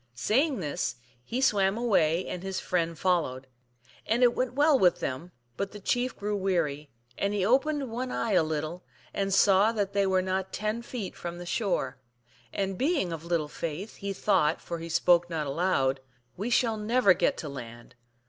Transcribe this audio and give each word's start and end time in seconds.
Saying 0.15 0.61
this, 0.61 0.95
he 1.23 1.41
swam 1.41 1.77
away 1.77 2.25
and 2.25 2.41
his 2.41 2.59
friend 2.59 2.97
followed. 2.97 3.45
And 4.07 4.23
it 4.23 4.33
went 4.33 4.55
well 4.55 4.79
with 4.79 4.99
them, 4.99 5.31
but 5.57 5.73
the 5.73 5.79
chief 5.79 6.15
grew 6.17 6.35
weary, 6.35 6.89
and 7.19 7.35
he 7.35 7.45
opened 7.45 7.91
one 7.91 8.11
eye 8.11 8.31
a 8.31 8.41
little, 8.41 8.83
and 9.13 9.31
saw 9.31 9.71
that 9.73 9.93
they 9.93 10.07
were 10.07 10.23
not 10.23 10.51
ten 10.51 10.81
feet 10.81 11.15
from 11.15 11.37
the 11.37 11.45
shore. 11.45 11.99
And 12.51 12.79
being 12.79 13.13
of 13.13 13.25
little 13.25 13.47
faith 13.47 13.97
< 13.97 13.97
he 13.97 14.11
thought, 14.11 14.59
for 14.59 14.79
he 14.79 14.89
spoke 14.89 15.29
not 15.29 15.45
aloud," 15.45 15.99
We 16.35 16.49
shall 16.49 16.77
never/ 16.77 17.13
get 17.13 17.37
to 17.37 17.47
land." 17.47 17.93